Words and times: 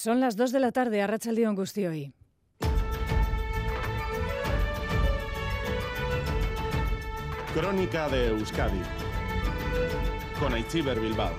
Son 0.00 0.20
las 0.20 0.36
2 0.36 0.52
de 0.52 0.60
la 0.60 0.70
tarde, 0.70 1.02
a 1.02 1.08
Rachaldeón 1.08 1.56
Gustioy. 1.56 2.12
Crónica 7.52 8.08
de 8.08 8.28
Euskadi 8.28 8.80
con 10.38 10.54
Aichiber 10.54 11.00
Bilbao. 11.00 11.32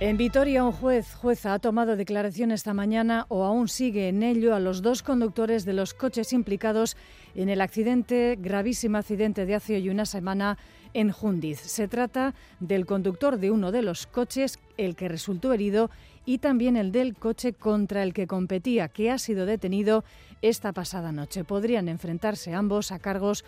En 0.00 0.16
Vitoria, 0.16 0.64
un 0.64 0.72
juez, 0.72 1.14
jueza, 1.14 1.52
ha 1.52 1.58
tomado 1.58 1.94
declaración 1.94 2.52
esta 2.52 2.72
mañana 2.72 3.26
o 3.28 3.44
aún 3.44 3.68
sigue 3.68 4.08
en 4.08 4.22
ello 4.22 4.54
a 4.54 4.60
los 4.60 4.80
dos 4.80 5.02
conductores 5.02 5.66
de 5.66 5.74
los 5.74 5.92
coches 5.92 6.32
implicados 6.32 6.96
en 7.34 7.50
el 7.50 7.60
accidente, 7.60 8.38
gravísimo 8.40 8.96
accidente 8.96 9.44
de 9.44 9.56
hace 9.56 9.74
hoy 9.74 9.90
una 9.90 10.06
semana 10.06 10.56
en 10.94 11.12
Jundiz. 11.12 11.60
Se 11.60 11.88
trata 11.88 12.34
del 12.60 12.86
conductor 12.86 13.38
de 13.38 13.50
uno 13.50 13.72
de 13.72 13.82
los 13.82 14.06
coches, 14.06 14.58
el 14.76 14.96
que 14.96 15.08
resultó 15.08 15.52
herido, 15.52 15.90
y 16.26 16.38
también 16.38 16.76
el 16.76 16.92
del 16.92 17.14
coche 17.14 17.52
contra 17.52 18.02
el 18.02 18.12
que 18.12 18.26
competía, 18.26 18.88
que 18.88 19.10
ha 19.10 19.18
sido 19.18 19.46
detenido 19.46 20.04
esta 20.42 20.72
pasada 20.72 21.12
noche. 21.12 21.44
Podrían 21.44 21.88
enfrentarse 21.88 22.54
ambos 22.54 22.92
a 22.92 22.98
cargos 22.98 23.44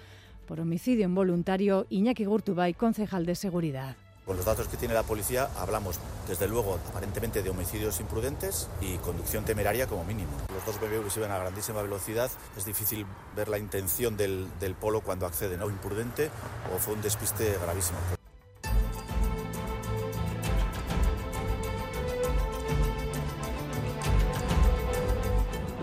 por 0.47 0.61
homicidio 0.61 1.05
involuntario. 1.05 1.87
Iñaki 1.91 2.25
Gurtubay, 2.25 2.75
concejal 2.75 3.27
de 3.27 3.35
seguridad. 3.35 3.97
Con 4.25 4.37
los 4.37 4.47
datos 4.47 4.69
que 4.69 4.77
tiene 4.77 4.95
la 4.95 5.03
policía 5.03 5.49
hablamos, 5.59 5.99
desde 6.29 6.47
luego, 6.47 6.79
aparentemente 6.91 7.43
de 7.43 7.51
homicidios 7.51 7.99
imprudentes 7.99 8.69
y 8.81 8.97
conducción 8.99 9.45
temeraria 9.45 9.89
como 9.89 10.05
mínimo. 10.05 10.31
Los 10.55 10.65
dos 10.65 10.81
BBVs 10.81 11.17
iban 11.17 11.33
a 11.33 11.39
grandísima 11.39 11.83
velocidad, 11.83 12.31
es 12.57 12.65
difícil 12.65 13.05
ver 13.35 13.49
la 13.49 13.59
intención 13.59 14.17
del, 14.17 14.47
del 14.61 14.77
polo 14.77 15.01
cuando 15.01 15.27
accede, 15.27 15.57
¿no? 15.57 15.69
Imprudente 15.69 16.31
o 16.73 16.79
fue 16.79 16.95
un 16.95 17.03
despiste 17.03 17.59
gravísimo. 17.65 17.99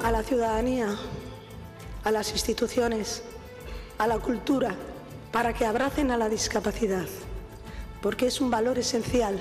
A 0.01 0.11
la 0.11 0.23
ciudadanía, 0.23 0.97
a 2.05 2.11
las 2.11 2.31
instituciones, 2.31 3.21
a 3.97 4.07
la 4.07 4.17
cultura, 4.17 4.75
para 5.33 5.53
que 5.53 5.65
abracen 5.65 6.09
a 6.09 6.17
la 6.17 6.29
discapacidad 6.29 7.05
porque 8.01 8.27
es 8.27 8.41
un 8.41 8.49
valor 8.49 8.77
esencial 8.77 9.39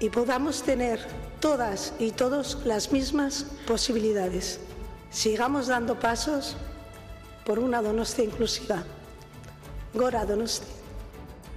y 0.00 0.10
podamos 0.10 0.62
tener 0.62 1.00
todas 1.40 1.94
y 1.98 2.10
todos 2.10 2.58
las 2.64 2.92
mismas 2.92 3.46
posibilidades. 3.66 4.60
Sigamos 5.10 5.66
dando 5.66 5.98
pasos 5.98 6.56
por 7.44 7.58
una 7.58 7.82
Donostia 7.82 8.24
inclusiva. 8.24 8.82
Gora 9.94 10.24
Donostia. 10.24 10.81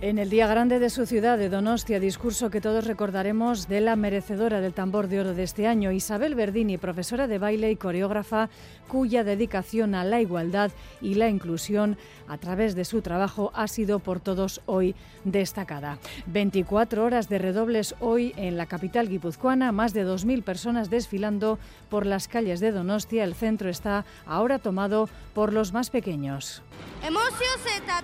En 0.02 0.18
el 0.18 0.30
día 0.30 0.46
grande 0.46 0.80
de 0.80 0.90
su 0.90 1.06
ciudad, 1.06 1.38
de 1.38 1.48
Donostia, 1.48 2.02
discurso 2.02 2.50
que 2.50 2.60
todos 2.60 2.86
recordaremos 2.86 3.70
de 3.70 3.80
la 3.80 3.96
merecedora 3.96 4.60
del 4.60 4.74
tambor 4.74 5.08
de 5.08 5.22
oro 5.22 5.34
de 5.34 5.44
este 5.44 5.68
año, 5.68 5.94
Isabel 5.94 6.36
Verdini, 6.36 6.78
profesora 6.78 7.28
de 7.28 7.40
baile 7.40 7.72
y 7.72 7.78
coreógrafa, 7.78 8.50
cuya 8.90 9.24
dedicación 9.24 9.96
a 9.96 10.04
la 10.04 10.20
igualdad 10.20 10.72
y 11.02 11.16
la 11.16 11.30
inclusión 11.30 11.98
a 12.28 12.38
través 12.38 12.76
de 12.76 12.84
su 12.84 13.02
trabajo 13.02 13.52
ha 13.56 13.70
sido 13.70 14.00
por 14.00 14.20
todos 14.20 14.62
hoy 14.66 14.96
destacada. 15.24 15.98
24 16.28 17.04
horas 17.04 17.30
de 17.30 17.40
redobles 17.40 17.96
hoy 18.02 18.34
en 18.36 18.58
la 18.58 18.66
capital 18.66 19.08
guipuzcoana, 19.08 19.72
más 19.72 19.94
de 19.94 20.06
2.000 20.06 20.44
personas 20.44 20.90
desfilando 20.90 21.58
por 21.90 22.06
las 22.06 22.28
calles 22.28 22.60
de 22.60 22.74
Donostia. 22.74 23.24
El 23.24 23.34
centro 23.34 23.70
está 23.70 24.06
ahora 24.26 24.60
tomado 24.60 25.08
por 25.34 25.54
los 25.54 25.72
más 25.72 25.90
pequeños. 25.90 26.62
Emozioz 27.02 27.62
eta 27.78 28.04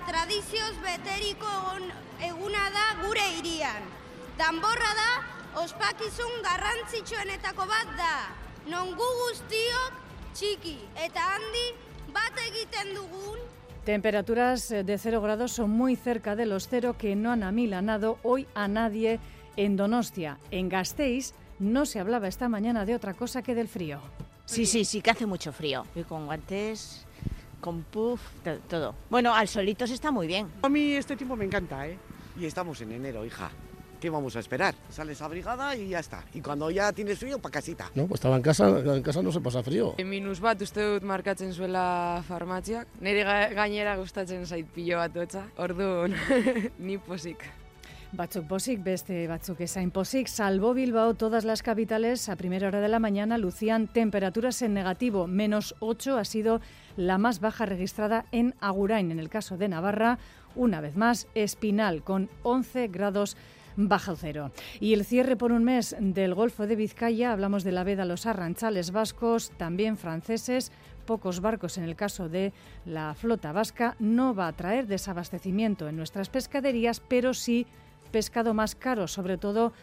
beteriko 0.83 1.80
eguna 2.21 2.69
da 2.75 2.85
gure 3.05 3.25
irian. 3.39 3.87
Danborra 4.37 4.91
da 4.97 5.61
ospakizun 5.63 6.41
garrantzitsuenetako 6.43 7.67
bat 7.69 7.95
da. 7.97 8.15
Non 8.69 8.93
gu 8.97 9.09
guztiok 9.23 10.03
txiki 10.33 10.77
eta 11.05 11.23
handi 11.35 11.65
bat 12.13 12.37
egiten 12.47 12.93
dugun 12.95 13.39
Temperaturas 13.85 14.69
de 14.69 14.97
0 14.97 15.21
grados 15.21 15.53
son 15.53 15.71
muy 15.71 15.95
cerca 15.95 16.35
de 16.35 16.45
los 16.45 16.67
cero 16.67 16.95
que 16.99 17.15
no 17.15 17.31
han 17.31 17.41
amilanado 17.41 18.19
hoy 18.21 18.47
a 18.53 18.67
nadie 18.67 19.19
en 19.57 19.75
Donostia. 19.75 20.37
En 20.51 20.69
Gasteiz 20.69 21.33
no 21.57 21.87
se 21.87 21.99
hablaba 21.99 22.27
esta 22.27 22.47
mañana 22.47 22.85
de 22.85 22.93
otra 22.93 23.15
cosa 23.15 23.41
que 23.41 23.55
del 23.55 23.67
frío. 23.67 23.99
Sí, 24.45 24.67
sí, 24.67 24.85
sí 24.85 25.01
que 25.01 25.09
hace 25.09 25.25
mucho 25.25 25.51
frío. 25.51 25.87
Y 25.95 26.03
con 26.03 26.27
guantes, 26.27 27.07
con 27.61 27.83
puff, 27.83 28.19
todo. 28.67 28.95
Bueno, 29.09 29.33
al 29.33 29.47
solito 29.47 29.87
se 29.87 29.93
está 29.93 30.11
muy 30.11 30.27
bien. 30.27 30.47
A 30.63 30.69
mí 30.69 30.93
este 30.93 31.15
tiempo 31.15 31.35
me 31.35 31.45
encanta, 31.45 31.87
¿eh? 31.87 31.97
Y 32.37 32.45
estamos 32.45 32.81
en 32.81 32.91
enero, 32.91 33.25
hija. 33.25 33.51
¿Qué 34.01 34.09
vamos 34.09 34.35
a 34.35 34.39
esperar? 34.39 34.73
Sales 34.89 35.21
abrigada 35.21 35.75
y 35.75 35.89
ya 35.89 35.99
está. 35.99 36.23
Y 36.33 36.41
cuando 36.41 36.71
ya 36.71 36.91
tienes 36.91 37.19
frío, 37.19 37.37
pa 37.37 37.51
casita. 37.51 37.91
No, 37.93 38.07
pues 38.07 38.17
estaba 38.17 38.35
en 38.35 38.41
casa, 38.41 38.67
en 38.67 39.03
casa 39.03 39.21
no 39.21 39.31
se 39.31 39.39
pasa 39.39 39.61
frío. 39.61 39.93
Minus 40.03 40.41
bat 40.41 40.59
uste 40.59 40.81
dut 40.81 41.03
markatzen 41.03 41.53
zuela 41.53 42.23
farmatziak. 42.27 42.87
Nire 42.99 43.23
ga 43.23 43.49
gainera 43.53 43.95
gustatzen 44.01 44.47
zait 44.49 44.65
pilo 44.65 44.97
bat 44.97 45.15
hotza. 45.15 45.45
Orduan, 45.55 46.15
ni 46.79 46.97
posik. 46.97 47.45
Batzuk 48.11 48.43
posik, 48.43 48.81
beste 48.83 49.21
batzuk 49.29 49.61
esain 49.63 49.87
posik. 49.89 50.27
Salvo 50.27 50.73
Bilbao, 50.75 51.13
todas 51.13 51.45
las 51.45 51.63
capitales 51.63 52.27
a 52.27 52.35
primera 52.35 52.67
hora 52.67 52.81
de 52.81 52.89
la 52.89 52.99
mañana 52.99 53.37
lucían 53.37 53.87
temperaturas 53.87 54.61
en 54.63 54.73
negativo. 54.73 55.27
Menos 55.27 55.75
8 55.79 56.17
ha 56.17 56.25
sido 56.25 56.59
la 56.97 57.17
más 57.17 57.39
baja 57.39 57.65
registrada 57.65 58.25
en 58.33 58.53
Agurain. 58.59 59.11
En 59.11 59.19
el 59.19 59.29
caso 59.29 59.57
de 59.57 59.69
Navarra, 59.69 60.19
una 60.55 60.81
vez 60.81 60.97
más, 60.97 61.29
Espinal, 61.35 62.03
con 62.03 62.29
11 62.43 62.89
grados 62.89 63.37
bajo 63.77 64.17
cero. 64.17 64.51
Y 64.81 64.93
el 64.93 65.05
cierre 65.05 65.37
por 65.37 65.53
un 65.53 65.63
mes 65.63 65.95
del 65.97 66.33
Golfo 66.33 66.67
de 66.67 66.75
Vizcaya, 66.75 67.31
hablamos 67.31 67.63
de 67.63 67.71
la 67.71 67.85
veda 67.85 68.03
los 68.03 68.25
arranchales 68.25 68.91
vascos, 68.91 69.51
también 69.51 69.95
franceses, 69.95 70.73
pocos 71.05 71.39
barcos 71.39 71.77
en 71.77 71.85
el 71.85 71.95
caso 71.95 72.27
de 72.27 72.51
la 72.85 73.13
flota 73.13 73.53
vasca, 73.53 73.95
no 73.99 74.35
va 74.35 74.47
a 74.47 74.53
traer 74.53 74.87
desabastecimiento 74.87 75.87
en 75.87 75.95
nuestras 75.95 76.27
pescaderías, 76.27 76.99
pero 76.99 77.33
sí 77.33 77.65
pescado 78.11 78.53
más 78.53 78.75
caro, 78.75 79.07
sobre 79.07 79.37
todo 79.37 79.73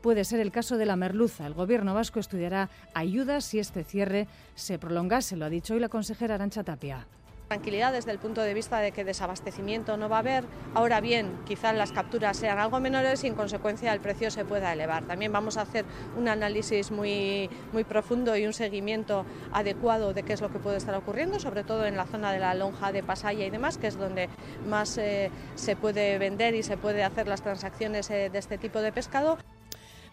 puede 0.00 0.24
ser 0.24 0.40
el 0.40 0.52
caso 0.52 0.76
de 0.76 0.86
la 0.86 0.96
merluza. 0.96 1.46
El 1.46 1.54
gobierno 1.54 1.94
vasco 1.94 2.20
estudiará 2.20 2.68
ayudas 2.94 3.44
si 3.44 3.58
este 3.58 3.84
cierre 3.84 4.28
se 4.54 4.78
prolongase, 4.78 5.36
lo 5.36 5.46
ha 5.46 5.50
dicho 5.50 5.74
hoy 5.74 5.80
la 5.80 5.88
consejera 5.88 6.36
Arancha 6.36 6.62
Tapia. 6.62 7.06
Tranquilidad 7.48 7.94
desde 7.94 8.10
el 8.10 8.18
punto 8.18 8.42
de 8.42 8.52
vista 8.52 8.78
de 8.80 8.92
que 8.92 9.04
desabastecimiento 9.04 9.96
no 9.96 10.10
va 10.10 10.16
a 10.16 10.18
haber. 10.18 10.44
Ahora 10.74 11.00
bien, 11.00 11.32
quizás 11.46 11.74
las 11.74 11.92
capturas 11.92 12.36
sean 12.36 12.58
algo 12.58 12.78
menores 12.78 13.24
y 13.24 13.26
en 13.26 13.34
consecuencia 13.34 13.94
el 13.94 14.00
precio 14.00 14.30
se 14.30 14.44
pueda 14.44 14.70
elevar. 14.70 15.04
También 15.04 15.32
vamos 15.32 15.56
a 15.56 15.62
hacer 15.62 15.86
un 16.18 16.28
análisis 16.28 16.90
muy, 16.90 17.48
muy 17.72 17.84
profundo 17.84 18.36
y 18.36 18.44
un 18.44 18.52
seguimiento 18.52 19.24
adecuado 19.50 20.12
de 20.12 20.24
qué 20.24 20.34
es 20.34 20.42
lo 20.42 20.52
que 20.52 20.58
puede 20.58 20.76
estar 20.76 20.94
ocurriendo, 20.94 21.40
sobre 21.40 21.64
todo 21.64 21.86
en 21.86 21.96
la 21.96 22.04
zona 22.04 22.32
de 22.32 22.38
la 22.38 22.52
lonja 22.52 22.92
de 22.92 23.02
Pasaya 23.02 23.46
y 23.46 23.50
demás, 23.50 23.78
que 23.78 23.86
es 23.86 23.96
donde 23.96 24.28
más 24.66 24.98
eh, 24.98 25.30
se 25.54 25.74
puede 25.74 26.18
vender 26.18 26.54
y 26.54 26.62
se 26.62 26.76
puede 26.76 27.02
hacer 27.02 27.28
las 27.28 27.40
transacciones 27.40 28.10
eh, 28.10 28.28
de 28.30 28.38
este 28.38 28.58
tipo 28.58 28.82
de 28.82 28.92
pescado. 28.92 29.38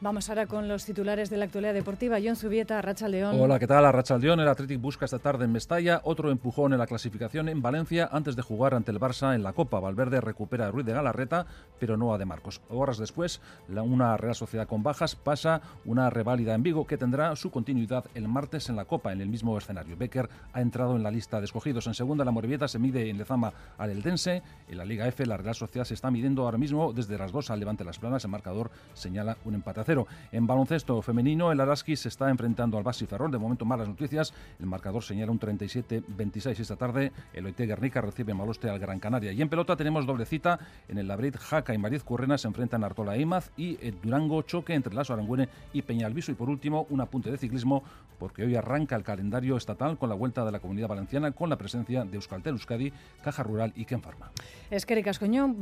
Vamos 0.02 0.28
ahora 0.30 0.46
con 0.46 0.68
los 0.68 0.84
titulares 0.84 1.30
de 1.30 1.38
la 1.38 1.46
actualidad 1.46 1.74
deportiva. 1.74 2.18
John 2.22 2.36
Subieta, 2.36 2.82
Racha 2.82 3.08
León. 3.08 3.40
Hola, 3.40 3.60
¿qué 3.60 3.66
tal? 3.66 3.92
Racha 3.94 4.18
León. 4.18 4.42
El 4.42 4.48
Athletic 4.48 4.80
busca 4.82 5.06
esta 5.06 5.20
tarde 5.20 5.46
en 5.46 5.54
Mestalla 5.54 6.02
otro 6.04 6.32
empujón 6.32 6.74
en 6.74 6.80
la 6.80 6.86
clasificación 6.86 7.48
en 7.48 7.62
Valencia 7.62 8.10
antes 8.12 8.36
de 8.36 8.42
jugar 8.42 8.74
ante 8.74 8.92
el 8.92 9.00
Barça 9.00 9.34
en 9.36 9.42
la 9.42 9.54
Copa. 9.54 9.80
Valverde 9.80 10.20
recupera 10.20 10.68
a 10.68 10.72
Ruiz 10.72 10.86
de 10.86 10.92
Galarreta, 10.92 11.46
pero 11.80 11.96
no 11.96 12.14
a 12.14 12.18
De 12.18 12.26
Marcos. 12.26 12.62
Horas 12.70 12.98
después, 12.98 13.40
la, 13.70 13.84
una 13.84 14.18
Real 14.18 14.36
Sociedad 14.36 14.68
con 14.68 14.84
bajas 14.84 15.16
pasa 15.16 15.62
una 15.86 16.10
reválida 16.10 16.54
en 16.54 16.64
Vigo 16.64 16.86
que 16.86 16.98
tendrá 16.98 17.34
su 17.38 17.50
continuidad 17.50 18.04
el 18.16 18.28
martes 18.28 18.68
en 18.68 18.76
la 18.76 18.86
Copa, 18.86 19.14
en 19.14 19.22
el 19.22 19.30
mismo 19.30 19.58
escenario. 19.58 19.96
Becker 19.96 20.30
ha 20.52 20.60
entrado 20.60 20.98
en 20.98 21.04
la 21.04 21.12
lista 21.12 21.40
de 21.40 21.46
escogidos. 21.46 21.88
En 21.88 21.94
segunda, 21.94 22.26
la 22.26 22.32
Morevieta 22.32 22.68
se 22.68 22.80
mide 22.80 23.10
en 23.10 23.18
Lezama 23.18 23.54
al 23.78 23.92
Eldense. 23.92 24.44
En 24.68 24.78
la 24.78 24.84
Liga 24.84 25.08
F, 25.08 25.26
la 25.26 25.38
Real 25.38 25.56
Sociedad 25.56 25.86
se 25.86 25.94
está 25.94 26.12
midiendo 26.12 26.44
ahora 26.44 26.58
mismo 26.58 26.92
desde 26.92 27.18
las 27.18 27.32
dos 27.32 27.50
al 27.50 27.60
Levante 27.62 27.86
Las 27.86 27.98
Planas. 27.98 28.26
El 28.26 28.32
marcador 28.32 28.72
señala 28.94 29.38
un 29.46 29.56
empate 29.56 29.85
a 29.86 29.88
cero. 29.88 30.08
En 30.32 30.48
baloncesto 30.48 31.02
femenino, 31.02 31.52
el 31.52 31.60
Araski 31.60 31.96
se 31.96 32.10
está 32.10 32.30
enfrentando 32.30 32.78
al 32.78 32.84
Basi 32.84 33.06
Ferrol. 33.06 33.32
De 33.32 33.38
momento, 33.38 33.66
malas 33.66 33.88
noticias. 33.88 34.34
El 34.60 34.66
marcador 34.66 35.04
señala 35.04 35.32
un 35.32 35.40
37-26 35.40 36.60
esta 36.60 36.76
tarde. 36.76 37.12
El 37.34 37.46
Oite 37.46 37.66
Guernica 37.66 38.02
recibe 38.02 38.34
Maloste 38.34 38.70
al 38.70 38.80
Gran 38.80 39.00
Canaria. 39.00 39.32
Y 39.32 39.42
en 39.42 39.50
pelota 39.50 39.76
tenemos 39.76 40.06
doble 40.06 40.26
cita. 40.26 40.60
En 40.88 40.98
el 40.98 41.08
Labrit, 41.08 41.38
Jaca 41.38 41.74
y 41.74 41.78
Mariz 41.78 42.04
Currena 42.04 42.38
se 42.38 42.48
enfrentan 42.48 42.84
a 42.84 42.88
Artola 42.88 43.18
Imaz 43.18 43.52
y 43.58 43.78
el 43.86 44.00
Durango 44.02 44.42
choque 44.42 44.74
entre 44.74 44.94
Lazo 44.94 45.14
Arangüene 45.14 45.50
y 45.74 45.82
Peñalviso. 45.82 46.32
Y 46.32 46.36
por 46.36 46.50
último, 46.50 46.88
un 46.90 47.02
apunte 47.02 47.32
de 47.32 47.38
ciclismo, 47.38 47.84
porque 48.18 48.44
hoy 48.44 48.56
arranca 48.56 48.96
el 48.96 49.04
calendario 49.04 49.58
estatal 49.58 49.98
con 49.98 50.10
la 50.10 50.16
vuelta 50.16 50.44
de 50.46 50.52
la 50.52 50.60
Comunidad 50.60 50.88
Valenciana 50.88 51.32
con 51.32 51.50
la 51.50 51.58
presencia 51.58 52.06
de 52.06 52.16
Euskaltel 52.16 52.54
Euskadi, 52.54 52.92
Caja 53.24 53.44
Rural 53.44 53.74
y 53.76 53.86
Ken 53.86 54.02
Pharma. 54.02 54.32
Es 54.72 54.86
que 54.86 54.96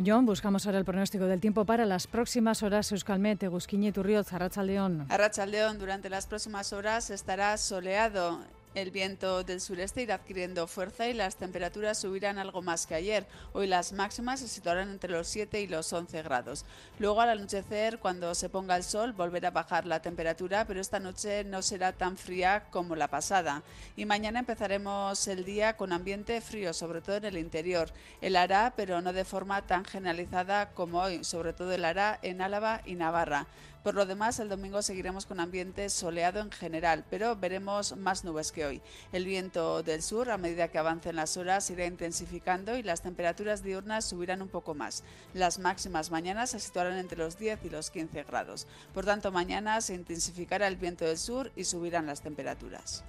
John, 0.05 0.25
buscamos 0.25 0.65
ahora 0.65 0.77
el 0.77 0.85
pronóstico 0.85 1.25
del 1.25 1.39
tiempo 1.39 1.65
para 1.65 1.85
las 1.85 2.07
próximas 2.07 2.63
horas. 2.63 2.91
Euskalmet, 2.91 3.43
Egusquiñe, 3.43 3.91
Turriot, 4.13 4.33
Arrachaldeón. 4.33 5.07
Arrachaldeón, 5.09 5.79
durante 5.79 6.09
las 6.09 6.27
próximas 6.27 6.71
horas 6.71 7.09
estará 7.09 7.57
soleado 7.57 8.41
El 8.75 8.89
viento 8.89 9.43
del 9.43 9.61
sureste 9.61 10.01
irá 10.01 10.15
adquiriendo 10.15 10.65
fuerza 10.65 11.07
y 11.07 11.13
las 11.13 11.35
temperaturas 11.35 11.99
subirán 11.99 12.39
algo 12.39 12.63
más 12.63 12.87
que 12.87 12.95
ayer. 12.95 13.27
Hoy 13.53 13.67
las 13.67 13.93
máximas 13.93 14.39
se 14.39 14.47
situarán 14.47 14.89
entre 14.89 15.11
los 15.11 15.27
7 15.27 15.61
y 15.61 15.67
los 15.67 15.93
11 15.93 16.23
grados. 16.23 16.65
Luego 16.97 17.21
al 17.21 17.29
anochecer, 17.29 17.99
cuando 17.99 18.33
se 18.33 18.49
ponga 18.49 18.75
el 18.75 18.83
sol, 18.83 19.13
volverá 19.13 19.49
a 19.49 19.51
bajar 19.51 19.85
la 19.85 20.01
temperatura, 20.01 20.65
pero 20.65 20.81
esta 20.81 20.99
noche 20.99 21.43
no 21.43 21.61
será 21.61 21.93
tan 21.93 22.17
fría 22.17 22.63
como 22.71 22.95
la 22.95 23.09
pasada. 23.09 23.61
Y 23.95 24.05
mañana 24.05 24.39
empezaremos 24.39 25.27
el 25.27 25.45
día 25.45 25.77
con 25.77 25.93
ambiente 25.93 26.41
frío, 26.41 26.73
sobre 26.73 27.01
todo 27.01 27.17
en 27.17 27.25
el 27.25 27.37
interior. 27.37 27.91
El 28.21 28.35
hará, 28.35 28.73
pero 28.75 29.01
no 29.01 29.13
de 29.13 29.23
forma 29.23 29.61
tan 29.67 29.85
generalizada 29.85 30.71
como 30.71 30.99
hoy, 30.99 31.23
sobre 31.23 31.53
todo 31.53 31.73
el 31.73 31.85
hará 31.85 32.17
en 32.23 32.41
Álava 32.41 32.81
y 32.85 32.95
Navarra. 32.95 33.45
Por 33.83 33.95
lo 33.95 34.05
demás, 34.05 34.39
el 34.39 34.47
domingo 34.47 34.81
seguiremos 34.81 35.25
con 35.25 35.41
ambiente 35.41 35.89
soleado 35.89 36.39
en 36.39 36.51
general, 36.51 37.03
pero 37.09 37.35
veremos 37.35 37.97
más 37.97 38.23
nubes 38.23 38.53
que 38.53 38.65
hoy. 38.65 38.81
El 39.11 39.25
viento 39.25 39.83
del 39.83 40.01
sur, 40.01 40.31
a 40.31 40.37
medida 40.37 40.69
que 40.69 40.77
avancen 40.77 41.17
las 41.17 41.35
horas, 41.35 41.69
irá 41.69 41.85
intensificando 41.85 42.77
y 42.77 42.83
las 42.83 43.01
temperaturas 43.01 43.61
diurnas 43.61 44.05
subirán 44.05 44.41
un 44.41 44.47
poco 44.47 44.73
más. 44.73 45.03
Las 45.33 45.59
máximas 45.59 46.11
mañanas 46.11 46.51
se 46.51 46.61
situarán 46.61 46.97
entre 46.97 47.17
los 47.17 47.37
10 47.37 47.59
y 47.65 47.69
los 47.69 47.91
15 47.91 48.23
grados. 48.23 48.67
Por 48.93 49.03
tanto, 49.03 49.33
mañana 49.33 49.81
se 49.81 49.95
intensificará 49.95 50.67
el 50.67 50.77
viento 50.77 51.03
del 51.03 51.17
sur 51.17 51.51
y 51.57 51.65
subirán 51.65 52.05
las 52.05 52.21
temperaturas. 52.21 53.03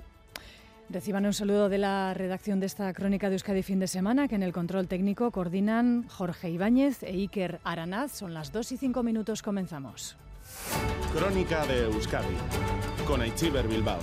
Reciban 0.90 1.24
un 1.24 1.32
saludo 1.32 1.68
de 1.68 1.78
la 1.78 2.14
redacción 2.14 2.58
de 2.58 2.66
esta 2.66 2.92
crónica 2.92 3.28
de 3.28 3.36
Euskadi 3.36 3.62
fin 3.62 3.78
de 3.78 3.86
semana, 3.86 4.26
que 4.26 4.34
en 4.34 4.42
el 4.42 4.52
control 4.52 4.88
técnico 4.88 5.30
coordinan 5.30 6.08
Jorge 6.08 6.50
Ibáñez 6.50 7.04
e 7.04 7.12
Iker 7.12 7.60
Aranaz. 7.62 8.10
Son 8.10 8.34
las 8.34 8.50
2 8.50 8.72
y 8.72 8.76
5 8.76 9.02
minutos, 9.04 9.40
comenzamos. 9.40 10.16
Crónica 11.12 11.66
de 11.66 11.84
Euskadi 11.84 12.36
con 13.06 13.20
Aichiber 13.20 13.68
Bilbao. 13.68 14.00